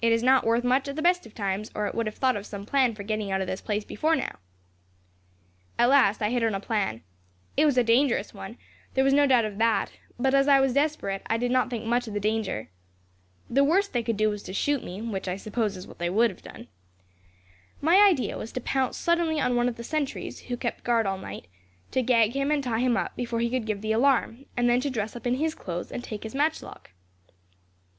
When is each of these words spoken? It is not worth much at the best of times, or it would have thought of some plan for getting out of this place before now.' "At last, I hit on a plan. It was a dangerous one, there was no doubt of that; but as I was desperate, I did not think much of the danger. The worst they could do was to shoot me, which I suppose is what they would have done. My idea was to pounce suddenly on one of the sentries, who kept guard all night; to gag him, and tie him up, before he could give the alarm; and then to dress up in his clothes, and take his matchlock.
It 0.00 0.12
is 0.12 0.22
not 0.22 0.46
worth 0.46 0.64
much 0.64 0.88
at 0.88 0.96
the 0.96 1.02
best 1.02 1.26
of 1.26 1.34
times, 1.34 1.70
or 1.74 1.86
it 1.86 1.94
would 1.94 2.06
have 2.06 2.14
thought 2.14 2.38
of 2.38 2.46
some 2.46 2.64
plan 2.64 2.94
for 2.94 3.02
getting 3.02 3.30
out 3.30 3.42
of 3.42 3.46
this 3.46 3.60
place 3.60 3.84
before 3.84 4.16
now.' 4.16 4.38
"At 5.78 5.90
last, 5.90 6.22
I 6.22 6.30
hit 6.30 6.42
on 6.42 6.54
a 6.54 6.58
plan. 6.58 7.02
It 7.54 7.66
was 7.66 7.76
a 7.76 7.84
dangerous 7.84 8.32
one, 8.32 8.56
there 8.94 9.04
was 9.04 9.12
no 9.12 9.26
doubt 9.26 9.44
of 9.44 9.58
that; 9.58 9.90
but 10.18 10.32
as 10.32 10.48
I 10.48 10.58
was 10.58 10.72
desperate, 10.72 11.20
I 11.26 11.36
did 11.36 11.50
not 11.50 11.68
think 11.68 11.84
much 11.84 12.08
of 12.08 12.14
the 12.14 12.18
danger. 12.18 12.70
The 13.50 13.62
worst 13.62 13.92
they 13.92 14.02
could 14.02 14.16
do 14.16 14.30
was 14.30 14.42
to 14.44 14.54
shoot 14.54 14.82
me, 14.82 15.02
which 15.02 15.28
I 15.28 15.36
suppose 15.36 15.76
is 15.76 15.86
what 15.86 15.98
they 15.98 16.08
would 16.08 16.30
have 16.30 16.40
done. 16.40 16.68
My 17.82 17.98
idea 17.98 18.38
was 18.38 18.52
to 18.52 18.62
pounce 18.62 18.96
suddenly 18.96 19.38
on 19.38 19.54
one 19.54 19.68
of 19.68 19.76
the 19.76 19.84
sentries, 19.84 20.38
who 20.44 20.56
kept 20.56 20.82
guard 20.82 21.04
all 21.04 21.18
night; 21.18 21.46
to 21.90 22.00
gag 22.00 22.32
him, 22.32 22.50
and 22.50 22.64
tie 22.64 22.80
him 22.80 22.96
up, 22.96 23.16
before 23.16 23.40
he 23.40 23.50
could 23.50 23.66
give 23.66 23.82
the 23.82 23.92
alarm; 23.92 24.46
and 24.56 24.66
then 24.66 24.80
to 24.80 24.88
dress 24.88 25.14
up 25.14 25.26
in 25.26 25.34
his 25.34 25.54
clothes, 25.54 25.92
and 25.92 26.02
take 26.02 26.22
his 26.22 26.34
matchlock. 26.34 26.92